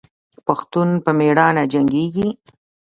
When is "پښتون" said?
0.45-0.89